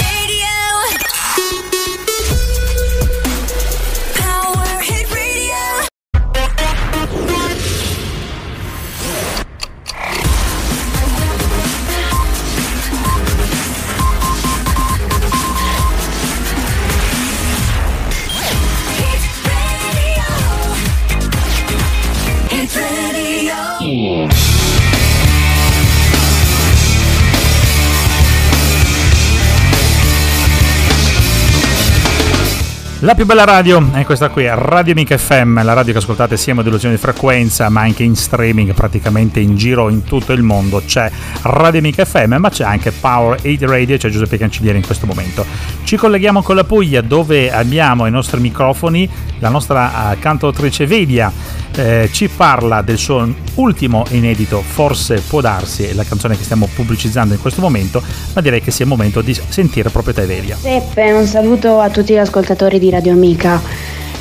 [33.04, 36.52] La più bella radio è questa qui, Radio Amica FM, la radio che ascoltate sia
[36.52, 40.80] in modulazione di frequenza ma anche in streaming praticamente in giro in tutto il mondo.
[40.86, 41.10] C'è
[41.42, 45.44] Radio Amica FM ma c'è anche Power 8 Radio, c'è Giuseppe Cancellieri in questo momento.
[45.82, 49.06] Ci colleghiamo con la Puglia dove abbiamo i nostri microfoni,
[49.40, 51.30] la nostra uh, cantautrice Velia
[51.76, 57.34] eh, ci parla del suo ultimo inedito Forse può darsi, la canzone che stiamo pubblicizzando
[57.34, 60.56] in questo momento, ma direi che sia il momento di sentire proprio te Velia.
[60.56, 63.60] Seppe, un saluto a tutti gli ascoltatori di Radio Amica.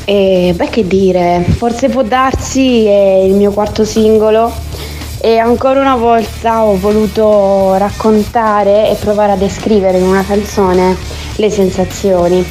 [0.03, 4.51] E beh, che dire, forse può darsi è il mio quarto singolo
[5.21, 10.97] e ancora una volta ho voluto raccontare e provare a descrivere in una canzone
[11.35, 12.43] le sensazioni.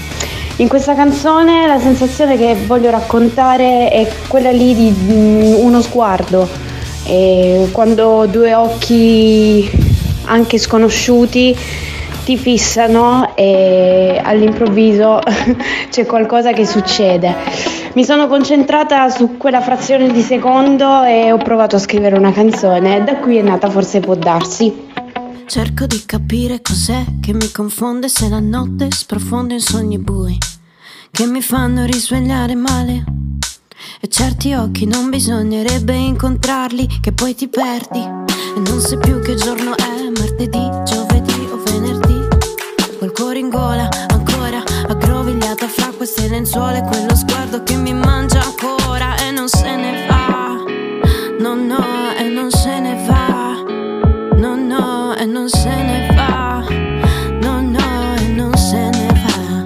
[0.58, 6.48] In questa canzone la sensazione che voglio raccontare è quella lì di uno sguardo,
[7.04, 9.68] e quando due occhi
[10.26, 11.56] anche sconosciuti
[12.24, 15.20] ti fissano e all'improvviso
[15.90, 17.34] c'è qualcosa che succede.
[17.94, 23.04] Mi sono concentrata su quella frazione di secondo e ho provato a scrivere una canzone.
[23.04, 24.90] Da qui è nata Forse può darsi.
[25.46, 30.38] Cerco di capire cos'è che mi confonde se la notte sprofonda in sogni bui
[31.12, 33.04] che mi fanno risvegliare male.
[34.00, 39.34] E certi occhi non bisognerebbe incontrarli, che poi ti perdi e non sai più che
[39.34, 41.61] giorno è, martedì, giovedì o.
[43.14, 49.16] Cuore in gola ancora aggrovigliata fra queste lenzuola e quello sguardo che mi mangia ancora
[49.16, 50.56] e non se ne va.
[51.38, 53.62] No, no, e non se ne va.
[54.36, 56.64] No, no, e non se ne va.
[57.40, 59.64] No, no, e non se ne va.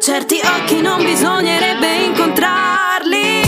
[0.00, 3.42] Certi occhi non bisognerebbe incontrarli.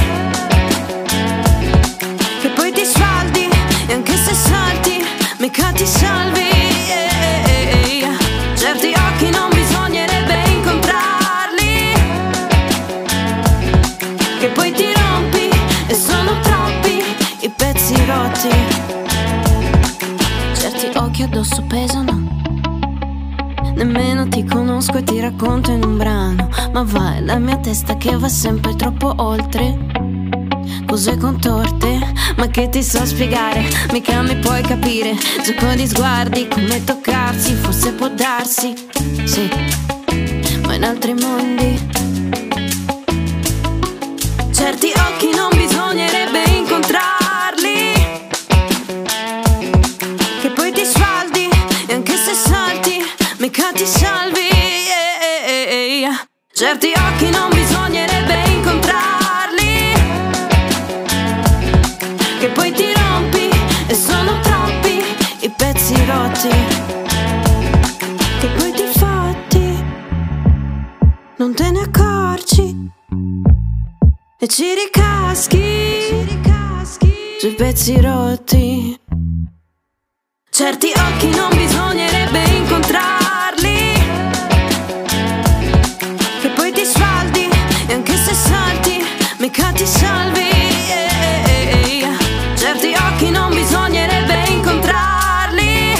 [2.41, 3.49] Che poi ti sfaldi
[3.89, 5.05] e anche se salti,
[5.39, 6.14] mica ti salvi.
[25.35, 26.49] Racconto in un brano.
[26.73, 29.77] Ma va, è la mia testa che va sempre troppo oltre.
[30.87, 31.99] Cose contorte,
[32.37, 33.65] ma che ti so spiegare?
[33.93, 35.15] Mica mi puoi capire.
[35.45, 38.75] Gioco di sguardi, come toccarsi, forse può darsi.
[39.25, 39.49] Sì,
[40.65, 41.94] ma in altri mondi.
[56.57, 59.93] Certi occhi non bisognerebbe incontrarli,
[62.39, 63.49] che poi ti rompi
[63.89, 65.03] e sono troppi
[65.41, 66.49] i pezzi rotti,
[68.39, 69.85] che poi ti fatti,
[71.39, 72.89] non te ne accorgi.
[74.39, 76.39] E ci ricaschi
[77.41, 78.97] sui pezzi rotti.
[80.51, 82.24] Certi occhi non bisognerebbe
[89.45, 90.49] mica ti salvi.
[92.57, 95.93] Certi occhi non bisognerebbe incontrarli.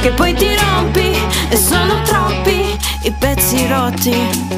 [0.00, 1.16] Che poi ti rompi
[1.48, 4.55] e sono troppi i pezzi rotti.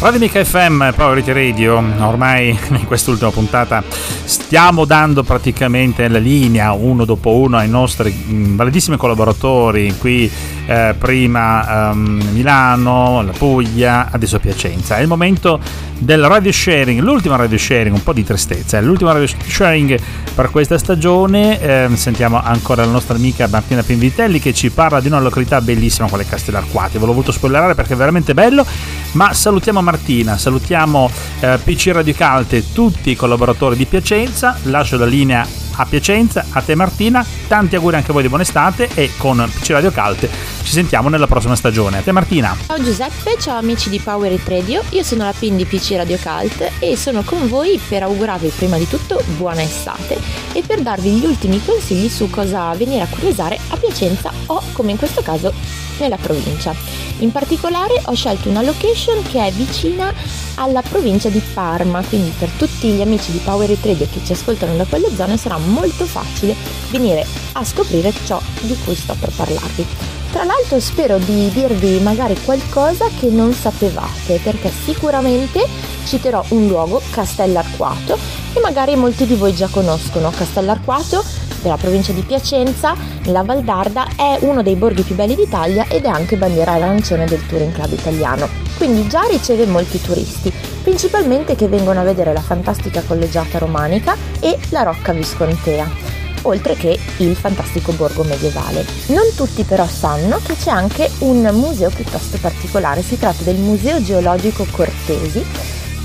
[0.00, 3.84] Radio Mica FM, Powerity Radio, ormai in quest'ultima puntata
[4.24, 10.30] stiamo dando praticamente la linea uno dopo uno ai nostri mm, validissimi collaboratori, qui
[10.64, 14.96] eh, prima um, Milano, la Puglia, adesso Piacenza.
[14.96, 15.60] È il momento
[15.98, 20.00] del radio sharing, l'ultimo radio sharing, un po' di tristezza, è l'ultimo radio sharing
[20.34, 21.60] per questa stagione.
[21.60, 26.08] Eh, sentiamo ancora la nostra amica Martina Pinvitelli che ci parla di una località bellissima,
[26.08, 26.98] quale Castellarquati.
[26.98, 28.64] Ve l'ho voluto spoilerare perché è veramente bello,
[29.12, 34.56] ma salutiamo Martina, salutiamo eh, PC Radio Calte, tutti i collaboratori di Piacenza.
[34.64, 35.46] Lascio la linea
[35.76, 39.48] a Piacenza, a te Martina, tanti auguri anche a voi di buona estate e con
[39.50, 40.28] PC Radio Calte
[40.62, 41.98] ci sentiamo nella prossima stagione.
[41.98, 42.56] A te Martina.
[42.66, 46.18] Ciao Giuseppe, ciao amici di Power It Radio, io sono la PIN di PC Radio
[46.22, 50.20] Cult e sono con voi per augurarvi prima di tutto buona estate
[50.52, 54.92] e per darvi gli ultimi consigli su cosa venire a curiosare a Piacenza o come
[54.92, 56.74] in questo caso nella provincia.
[57.18, 60.12] In particolare ho scelto una location che è vicina
[60.56, 64.32] alla provincia di Parma, quindi per tutti gli amici di Power It Radio che ci
[64.32, 66.54] ascoltano da quelle zone sarà molto facile
[66.90, 69.86] venire a scoprire ciò di cui sto per parlarvi.
[70.32, 75.66] Tra l'altro spero di dirvi magari qualcosa che non sapevate, perché sicuramente
[76.06, 78.16] citerò un luogo, Castellarquato,
[78.52, 80.30] che magari molti di voi già conoscono.
[80.30, 81.24] Castellarquato
[81.62, 82.94] della provincia di Piacenza,
[83.24, 87.46] nella Valdarda, è uno dei borghi più belli d'Italia ed è anche bandiera arancione del
[87.46, 88.48] Touring Club italiano.
[88.76, 94.58] Quindi già riceve molti turisti, principalmente che vengono a vedere la fantastica collegiata romanica e
[94.70, 96.10] la Rocca Viscontea
[96.42, 98.84] oltre che il fantastico borgo medievale.
[99.08, 104.02] Non tutti però sanno che c'è anche un museo piuttosto particolare, si tratta del Museo
[104.02, 105.44] Geologico Cortesi,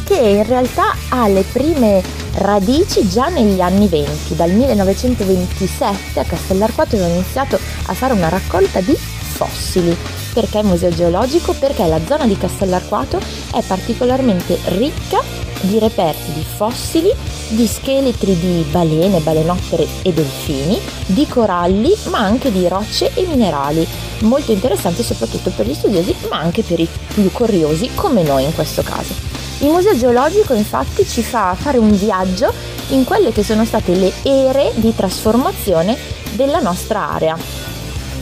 [0.06, 2.02] che in realtà ha le prime
[2.36, 4.36] radici già negli anni 20.
[4.36, 9.98] Dal 1927 a Castellarquato hanno iniziato a fare una raccolta di fossili.
[10.32, 11.54] Perché museo geologico?
[11.54, 13.20] Perché la zona di Castellarquato
[13.52, 15.22] è particolarmente ricca
[15.62, 17.12] di reperti di fossili,
[17.50, 23.88] di scheletri di balene, balenottere e delfini, di coralli, ma anche di rocce e minerali,
[24.20, 28.54] molto interessanti soprattutto per gli studiosi, ma anche per i più curiosi come noi in
[28.54, 29.35] questo caso.
[29.60, 32.54] Il museo geologico infatti ci fa fare un viaggio
[32.90, 35.98] in quelle che sono state le ere di trasformazione
[36.34, 37.38] della nostra area.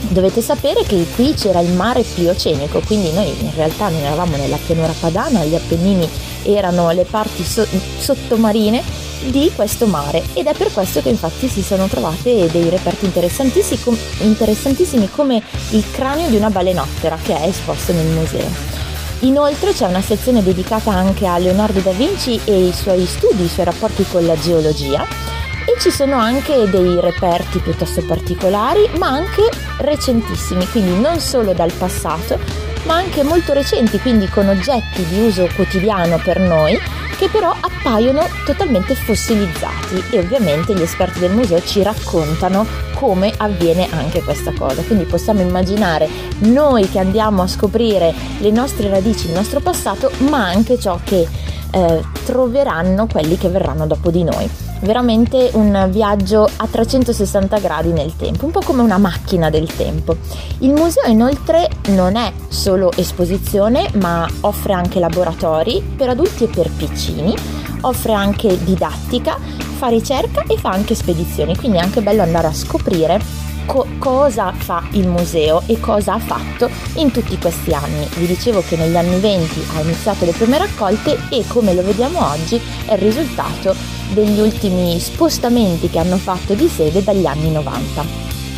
[0.08, 4.58] Dovete sapere che qui c'era il mare pliocenico, quindi noi in realtà non eravamo nella
[4.64, 6.08] pianura padana, gli Appennini
[6.44, 7.66] erano le parti so-
[7.98, 8.82] sottomarine
[9.30, 13.98] di questo mare ed è per questo che infatti si sono trovate dei reperti interessantissimi,
[14.20, 18.83] interessantissimi come il cranio di una balenottera che è esposto nel museo.
[19.24, 23.48] Inoltre c'è una sezione dedicata anche a Leonardo da Vinci e i suoi studi, i
[23.48, 25.02] suoi rapporti con la geologia.
[25.02, 31.72] E ci sono anche dei reperti piuttosto particolari ma anche recentissimi, quindi non solo dal
[31.72, 32.38] passato
[32.84, 36.78] ma anche molto recenti, quindi con oggetti di uso quotidiano per noi
[37.16, 43.88] che però appaiono totalmente fossilizzati e ovviamente gli esperti del museo ci raccontano come avviene
[43.90, 44.82] anche questa cosa.
[44.82, 46.08] Quindi possiamo immaginare
[46.38, 51.26] noi che andiamo a scoprire le nostre radici, il nostro passato, ma anche ciò che
[51.70, 54.48] eh, troveranno quelli che verranno dopo di noi.
[54.80, 60.16] Veramente un viaggio a 360 gradi nel tempo, un po' come una macchina del tempo.
[60.58, 66.70] Il museo inoltre non è solo esposizione, ma offre anche laboratori per adulti e per
[66.70, 67.34] piccini,
[67.82, 72.52] offre anche didattica, fa ricerca e fa anche spedizioni, quindi è anche bello andare a
[72.52, 73.20] scoprire
[73.66, 78.06] co- cosa fa il museo e cosa ha fatto in tutti questi anni.
[78.16, 82.26] Vi dicevo che negli anni 20 ha iniziato le prime raccolte e come lo vediamo
[82.30, 83.74] oggi è il risultato
[84.12, 88.04] degli ultimi spostamenti che hanno fatto di sede dagli anni 90.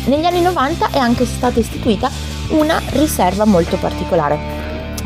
[0.05, 2.09] Negli anni 90 è anche stata istituita
[2.49, 4.55] una riserva molto particolare.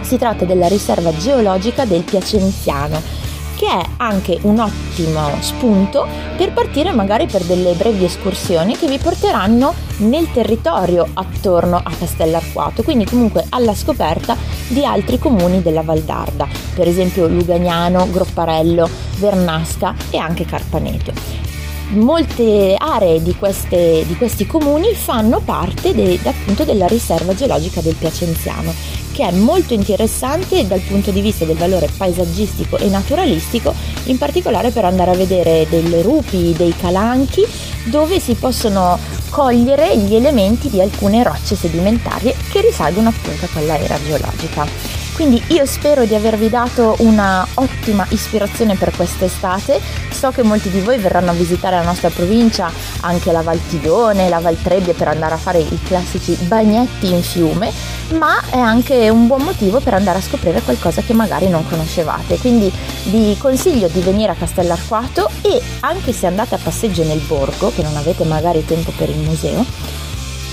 [0.02, 3.21] Si tratta della riserva geologica del Piacenziano
[3.62, 8.98] che è anche un ottimo spunto per partire magari per delle brevi escursioni che vi
[8.98, 14.36] porteranno nel territorio attorno a Castellarquato, quindi comunque alla scoperta
[14.68, 21.51] di altri comuni della Valdarda, per esempio Lugagnano, Gropparello, Vernasca e anche Carpaneto
[21.94, 27.96] molte aree di, queste, di, questi comuni fanno parte de, appunto della riserva geologica del
[27.96, 28.74] Piacenziano
[29.12, 33.74] che è molto interessante dal punto di vista del valore paesaggistico e naturalistico,
[34.06, 37.46] in particolare per andare a vedere delle rupi, dei calanchi,
[37.86, 38.98] dove si possono
[39.30, 44.66] cogliere gli elementi di alcune rocce sedimentarie che risalgono appunto a quella era geologica.
[45.14, 49.80] Quindi io spero di avervi dato una ottima ispirazione per quest'estate.
[50.10, 54.30] So che molti di voi verranno a visitare la nostra provincia, anche la Val Tigone,
[54.30, 57.72] la Val Trebbia per andare a fare i classici bagnetti in fiume,
[58.18, 62.38] ma è anche un buon motivo per andare a scoprire qualcosa che magari non conoscevate.
[62.38, 62.72] Quindi
[63.06, 67.82] vi consiglio di venire a Castellarquato e anche se andate a passeggio nel borgo, che
[67.82, 69.66] non avete magari tempo per il museo,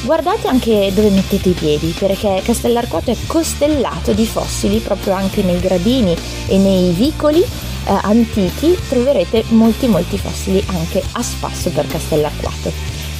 [0.02, 5.60] Guardate anche dove mettete i piedi, perché Castellarquato è costellato di fossili, proprio anche nei
[5.60, 8.78] gradini e nei vicoli eh, antichi.
[8.88, 12.72] Troverete molti molti fossili anche a spasso per Castellarquato.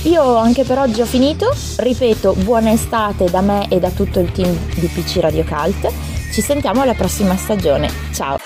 [0.05, 4.31] Io anche per oggi ho finito, ripeto buona estate da me e da tutto il
[4.31, 5.91] team di PC Radio Cult,
[6.33, 8.39] ci sentiamo alla prossima stagione, ciao!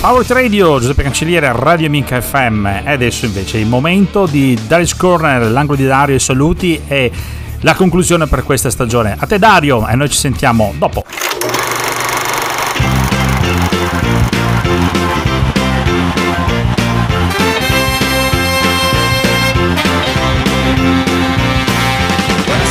[0.00, 2.66] Power Radio, Giuseppe Cancelliere, Radio Amica FM.
[2.66, 7.10] E adesso invece il momento di Darius Corner, l'angolo di Dario, i saluti e
[7.60, 9.16] la conclusione per questa stagione.
[9.18, 11.04] A te Dario e noi ci sentiamo dopo.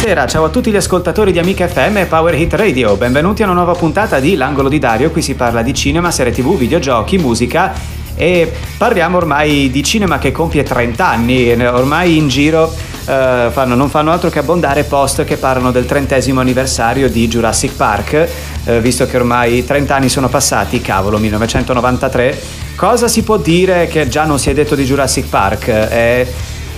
[0.08, 2.96] Buonasera, ciao a tutti gli ascoltatori di Amica FM e Power Hit Radio.
[2.96, 5.12] Benvenuti a una nuova puntata di L'angolo di Dario.
[5.12, 7.74] Qui si parla di cinema, serie TV, videogiochi, musica
[8.16, 11.52] e parliamo ormai di cinema che compie 30 anni.
[11.62, 12.74] Ormai in giro
[13.06, 17.76] eh, fanno, non fanno altro che abbondare post che parlano del trentesimo anniversario di Jurassic
[17.76, 18.30] Park,
[18.64, 22.42] eh, visto che ormai 30 anni sono passati, cavolo, 1993.
[22.78, 25.68] Cosa si può dire che già non si è detto di Jurassic Park?
[25.68, 26.26] È,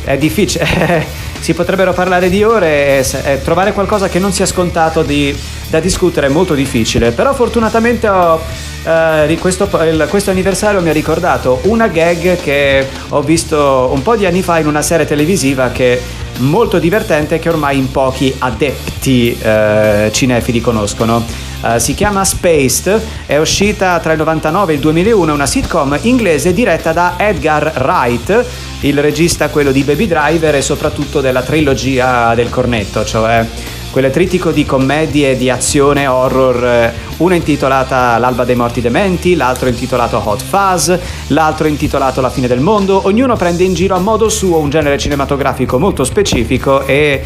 [0.03, 1.27] è difficile.
[1.39, 5.35] si potrebbero parlare di ore e, trovare qualcosa che non sia scontato di,
[5.69, 7.11] da discutere è molto difficile.
[7.11, 8.41] Però fortunatamente ho,
[8.83, 14.15] eh, questo, il, questo, anniversario mi ha ricordato una gag che ho visto un po'
[14.15, 16.01] di anni fa in una serie televisiva che è
[16.39, 21.48] molto divertente e che ormai in pochi adepti eh, cinefili conoscono.
[21.61, 25.97] Uh, si chiama Spaced, è uscita tra il 99 e il 2001, è una sitcom
[26.03, 28.45] inglese diretta da Edgar Wright,
[28.81, 33.45] il regista quello di Baby Driver e soprattutto della trilogia del cornetto, cioè
[33.91, 39.67] quelle trittico di commedie di azione horror, eh, una intitolata L'alba dei morti dementi, l'altro
[39.67, 40.93] intitolato Hot Fuzz,
[41.27, 44.97] l'altro intitolato La fine del mondo, ognuno prende in giro a modo suo un genere
[44.97, 47.21] cinematografico molto specifico e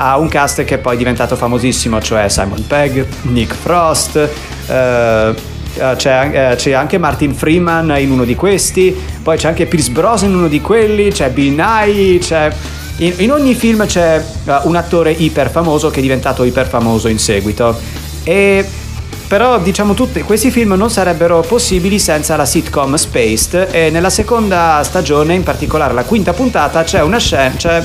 [0.00, 5.34] ha un cast che è poi diventato famosissimo, cioè Simon Pegg, Nick Frost, eh,
[5.74, 9.90] eh c'è, eh, c'è, anche Martin Freeman in uno di questi, poi c'è anche Pierce
[9.90, 12.50] Brosnan in uno di quelli, c'è Bill Nye, c'è...
[13.00, 17.06] In, in ogni film c'è uh, un attore iper famoso che è diventato iper famoso
[17.06, 17.78] in seguito.
[18.24, 18.66] E
[19.28, 24.80] però diciamo tutti questi film non sarebbero possibili senza la sitcom Spaced e nella seconda
[24.82, 27.54] stagione, in particolare la quinta puntata, c'è una scena...
[27.56, 27.84] C'è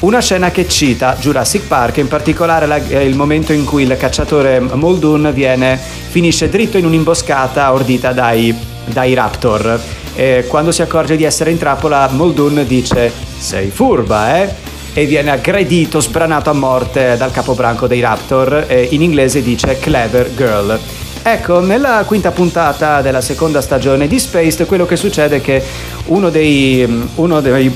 [0.00, 3.96] una scena che cita Jurassic Park, in particolare la, eh, il momento in cui il
[3.98, 8.54] cacciatore Muldoon viene, finisce dritto in un'imboscata ordita dai,
[8.86, 9.78] dai raptor.
[10.14, 14.54] E quando si accorge di essere in trappola, Muldoon dice: Sei furba, eh?
[14.92, 18.66] E viene aggredito, sbranato a morte dal capobranco dei raptor.
[18.90, 20.78] In inglese dice Clever Girl.
[21.22, 25.62] Ecco, nella quinta puntata della seconda stagione di Spaced quello che succede è che
[26.06, 27.70] uno dei, uno dei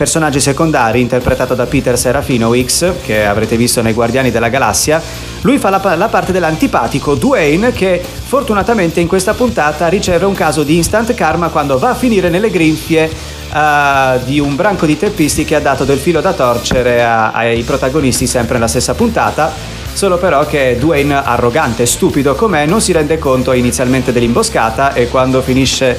[0.00, 4.98] personaggi secondari interpretato da Peter Serafinowicz, che avrete visto nei Guardiani della Galassia,
[5.42, 10.62] lui fa la, la, parte dell'antipatico Dwayne che fortunatamente in questa puntata riceve un caso
[10.62, 13.10] di instant karma quando va a finire nelle grinfie
[13.52, 17.62] uh, di un branco di teppisti che ha dato del filo da torcere a, ai
[17.62, 19.52] protagonisti sempre nella stessa puntata.
[19.92, 25.08] Solo però che Dwayne, arrogante e stupido com'è, non si rende conto inizialmente dell'imboscata e
[25.08, 25.98] quando finisce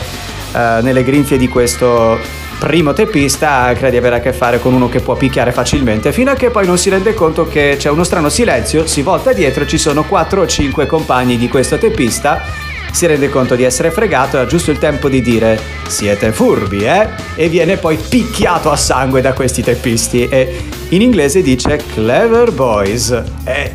[0.53, 4.87] uh, nelle grinfie di questo primo teppista crede di avere a che fare con uno
[4.87, 8.03] che può picchiare facilmente, fino a che poi non si rende conto che c'è uno
[8.03, 12.69] strano silenzio, si volta dietro e ci sono 4 o 5 compagni di questo teppista
[12.91, 16.83] si rende conto di essere fregato e ha giusto il tempo di dire siete furbi,
[16.83, 17.07] eh?
[17.35, 23.23] E viene poi picchiato a sangue da questi teppisti e in inglese dice clever boys,
[23.43, 23.71] e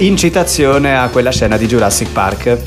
[0.00, 2.58] in citazione a quella scena di Jurassic Park.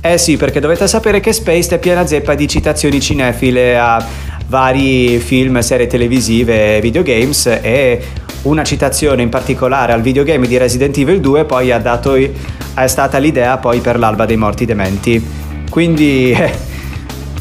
[0.00, 5.18] Eh sì, perché dovete sapere che Space è piena zeppa di citazioni cinefile a vari
[5.18, 8.02] film, serie televisive e videogames e
[8.42, 13.58] una citazione in particolare al videogame di Resident Evil 2 poi dato, è stata l'idea
[13.58, 15.22] poi per l'alba dei morti dementi.
[15.68, 16.34] Quindi,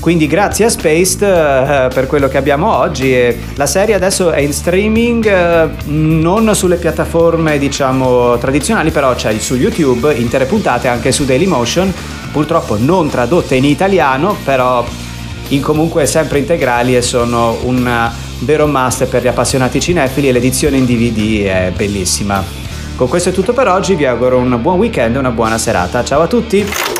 [0.01, 3.15] quindi grazie a Spaced uh, per quello che abbiamo oggi.
[3.55, 9.55] la serie adesso è in streaming, uh, non sulle piattaforme diciamo tradizionali, però c'è su
[9.55, 11.93] YouTube intere puntate anche su Dailymotion,
[12.33, 14.83] purtroppo non tradotte in italiano, però
[15.49, 20.77] in comunque sempre integrali e sono un vero must per gli appassionati cinefili e l'edizione
[20.77, 22.43] in DVD è bellissima.
[22.95, 26.03] Con questo è tutto per oggi, vi auguro un buon weekend e una buona serata.
[26.03, 26.96] Ciao a tutti!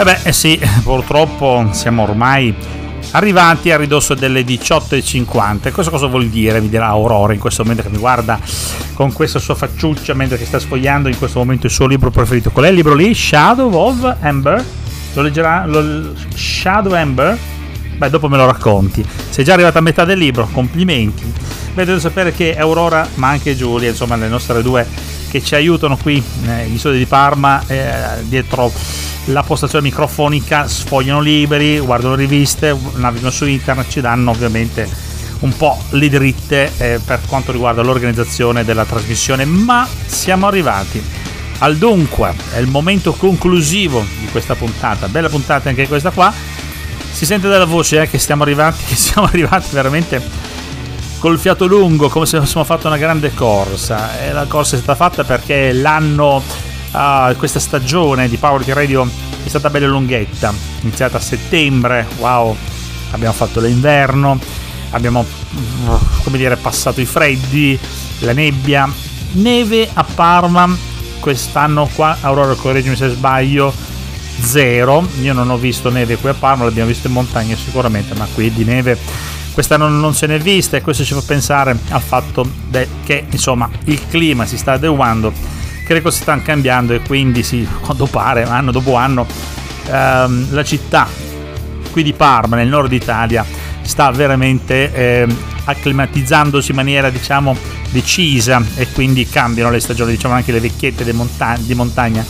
[0.00, 2.54] Eh beh, eh sì, purtroppo siamo ormai
[3.10, 5.72] arrivati a ridosso delle 18.50.
[5.72, 6.58] Questo cosa vuol dire?
[6.58, 8.40] Mi dirà Aurora in questo momento che mi guarda
[8.94, 12.50] con questa sua facciuccia mentre che sta sfogliando in questo momento il suo libro preferito.
[12.50, 13.14] Qual è il libro lì?
[13.14, 14.64] Shadow of Amber?
[15.12, 15.66] Lo leggerà?
[15.66, 16.14] Lo...
[16.34, 17.36] Shadow Amber?
[17.98, 19.06] Beh, dopo me lo racconti.
[19.28, 21.30] Sei già arrivata a metà del libro, complimenti.
[21.74, 24.86] Beh, devo sapere che Aurora, ma anche Giulia, insomma, le nostre due
[25.28, 28.72] che ci aiutano qui, eh, gli studi di Parma, eh, dietro
[29.26, 34.88] la postazione microfonica, sfogliano libri, guardano riviste, navigano su internet, ci danno ovviamente
[35.40, 41.02] un po' le dritte eh, per quanto riguarda l'organizzazione della trasmissione, ma siamo arrivati
[41.58, 46.32] al dunque, è il momento conclusivo di questa puntata, bella puntata anche questa qua,
[47.12, 50.22] si sente dalla voce eh, che stiamo arrivati, che siamo arrivati veramente
[51.18, 54.96] col fiato lungo, come se avessimo fatto una grande corsa, e la corsa è stata
[54.96, 56.42] fatta perché l'anno
[56.92, 59.08] uh, questa stagione di Power Radio
[59.42, 62.56] è stata bella lunghetta, iniziata a settembre, wow,
[63.12, 64.38] abbiamo fatto l'inverno,
[64.90, 65.24] abbiamo
[66.22, 67.78] come dire passato i freddi,
[68.20, 68.90] la nebbia,
[69.32, 70.88] neve a Parma
[71.20, 73.72] quest'anno qua, Aurora correggimi se sbaglio,
[74.40, 78.26] zero, io non ho visto neve qui a Parma, l'abbiamo visto in montagna sicuramente, ma
[78.34, 78.98] qui di neve.
[79.52, 82.48] Quest'anno non se n'è vista e questo ci fa pensare al fatto
[83.04, 85.32] che insomma il clima si sta adeguando
[85.90, 89.26] che le cose stanno cambiando e quindi sì, quando pare, anno dopo anno,
[89.88, 91.08] ehm, la città
[91.90, 93.44] qui di Parma, nel nord Italia,
[93.82, 95.26] sta veramente eh,
[95.64, 97.56] acclimatizzandosi in maniera diciamo
[97.90, 102.24] decisa e quindi cambiano le stagioni, diciamo anche le vecchiette di, monta- di montagna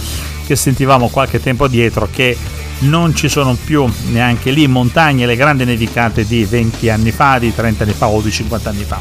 [0.46, 2.34] che sentivamo qualche tempo dietro che
[2.80, 7.54] non ci sono più neanche lì montagne le grandi nevicate di 20 anni fa, di
[7.54, 8.98] 30 anni fa o di 50 anni fa.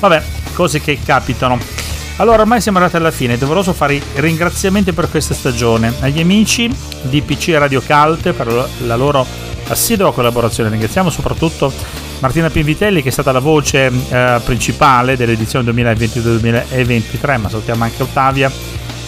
[0.00, 0.22] Vabbè,
[0.52, 1.86] cose che capitano.
[2.20, 6.68] Allora, ormai siamo arrivati alla fine, doveroso fare i ringraziamenti per questa stagione agli amici
[7.02, 9.24] di PC Radio Cult per la loro
[9.68, 10.68] assidua collaborazione.
[10.68, 11.72] Ringraziamo soprattutto
[12.18, 18.50] Martina Pinvitelli che è stata la voce eh, principale dell'edizione 2022-2023, ma salutiamo anche Ottavia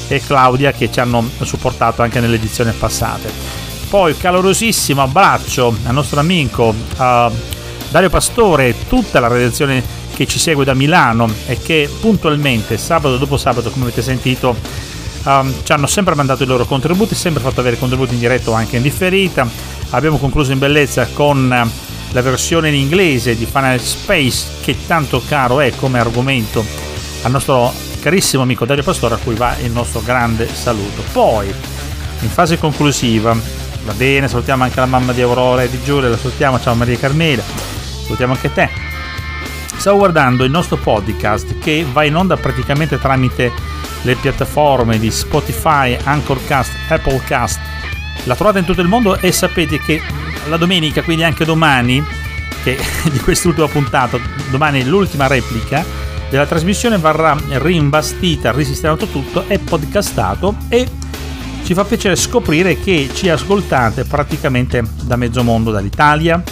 [0.07, 3.29] e Claudia che ci hanno supportato anche nelle edizioni passate.
[3.89, 7.33] Poi calorosissimo abbraccio al nostro amico uh,
[7.91, 9.83] Dario Pastore e tutta la redazione
[10.21, 14.55] che ci segue da Milano e che puntualmente sabato dopo sabato, come avete sentito,
[15.25, 18.53] um, ci hanno sempre mandato i loro contributi, sempre fatto avere contributi in diretto o
[18.53, 19.49] anche in differita.
[19.93, 21.67] Abbiamo concluso in bellezza con eh,
[22.13, 26.63] la versione in inglese di Final Space che tanto caro è come argomento
[27.23, 31.03] al nostro carissimo amico Dario Pastore a cui va il nostro grande saluto.
[31.13, 33.35] Poi in fase conclusiva
[33.85, 36.99] va bene, salutiamo anche la mamma di Aurora e di Giulia, la salutiamo, ciao Maria
[36.99, 37.43] Carmela,
[38.03, 38.90] salutiamo anche te.
[39.81, 43.51] Stavo guardando il nostro podcast che va in onda praticamente tramite
[44.03, 47.59] le piattaforme di Spotify, Anchorcast, Applecast.
[48.25, 50.03] La trovate in tutto il mondo e sapete che
[50.51, 52.05] la domenica, quindi anche domani,
[52.63, 52.79] che
[53.11, 54.19] di quest'ultima puntata,
[54.51, 55.83] domani l'ultima replica
[56.29, 60.87] della trasmissione verrà rimbastita, risistemato tutto e podcastato e
[61.65, 66.43] ci fa piacere scoprire che ci ascoltate praticamente da mezzo mondo, dall'Italia,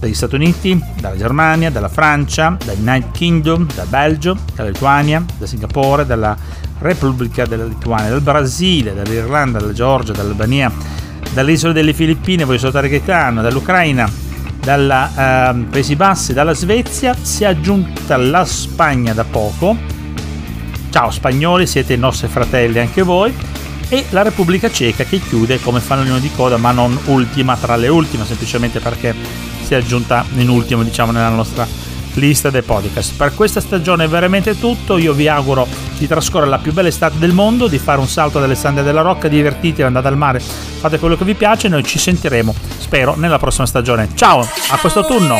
[0.00, 5.46] dagli Stati Uniti, dalla Germania, dalla Francia, dal United Kingdom, dal Belgio, dalla Lituania, da
[5.46, 6.34] Singapore, dalla
[6.78, 10.72] Repubblica della Lituania, dal Brasile, dall'Irlanda, dalla Georgia, dall'Albania,
[11.34, 14.10] dalle isole delle Filippine, voglio salutare Gaetano, dall'Ucraina,
[14.62, 19.76] dalla uh, Paesi Bassi, dalla Svezia, si è aggiunta la Spagna da poco.
[20.88, 23.32] Ciao spagnoli, siete i nostri fratelli anche voi.
[23.92, 27.88] E la Repubblica Ceca che chiude come fanalino di coda, ma non ultima tra le
[27.88, 29.14] ultime, semplicemente perché
[29.70, 31.64] si è aggiunta in ultimo, diciamo, nella nostra
[32.14, 33.14] lista dei podcast.
[33.14, 34.98] Per questa stagione è veramente tutto.
[34.98, 35.66] Io vi auguro
[35.96, 39.02] di trascorrere la più bella estate del mondo, di fare un salto ad Alessandria della
[39.02, 41.68] Rocca, divertitevi, andate al mare, fate quello che vi piace.
[41.68, 44.08] Noi ci sentiremo, spero, nella prossima stagione.
[44.14, 45.38] Ciao, a questo turno!